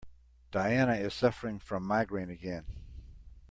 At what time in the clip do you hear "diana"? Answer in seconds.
0.51-0.95